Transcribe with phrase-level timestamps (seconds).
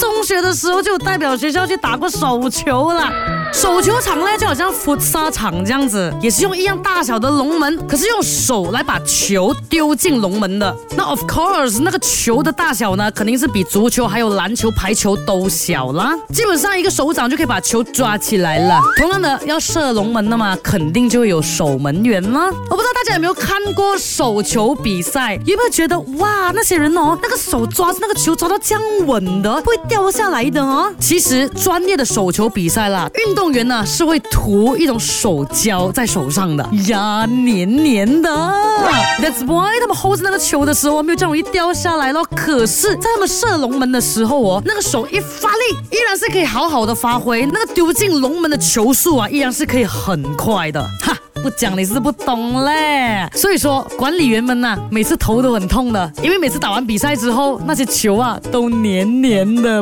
[0.00, 3.12] 中学的时候就代表学校去打过手球啦。
[3.52, 10.74] 手球场呢，就好像 f u ß b a 场这样子，也是用一样大小的龙门，可是用手来把球丢进龙门的。
[10.96, 16.12] 那 of course 那个球的大小呢，肯定是比足球还有篮球、排球都小啦。
[16.32, 18.80] 基本上一个手掌就可以把球抓起来了。
[18.96, 22.46] 同样的，要射龙门的嘛，肯定就会有守门员啦。
[22.68, 30.92] 我不知道大家有没有看过手球比赛，有没有觉得哇，那些人哦，那个手抓那个球抓到这样稳的，会掉下来的哦。
[31.00, 33.37] 其实专业的手球比赛啦，运。
[33.38, 38.28] 运动员呢是会涂一种手胶在手上的呀，黏黏的。
[39.20, 42.26] That's why 他们 hold 着那个球的时候没有这样容易掉下来咯。
[42.34, 47.46] 可是，在他们射龙门的时候哦，那个手一发力，依然是可以好好的发挥。
[47.52, 50.82] 那个丢进龙门的球速啊，依然是可以很快的。
[51.00, 53.24] 哈，不讲你是不懂嘞。
[53.36, 59.80] 所以说，管理员们呐，每次头都很痛的，因为每次打完比赛之后，那些球啊都黏黏的。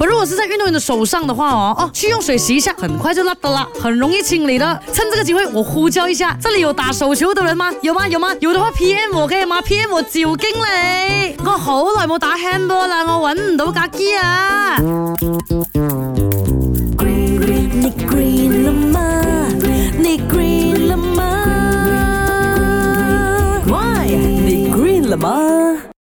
[0.00, 4.80] 如果是在运动员的手上的话哦，哦，去用水洗一下，很快就烂的了，很容易清理的。
[4.92, 7.70] 趁这个机会，我呼叫一下，这里有打手球的人吗？
[7.82, 8.08] 有吗？
[8.08, 8.28] 有吗？
[8.40, 14.76] 有到 PM 可以吗？PM 我酒经理，我好耐冇打 handball 啦，我揾唔到架机啊。
[16.98, 17.08] 你
[17.70, 18.48] 你你
[25.06, 25.94] 了吗？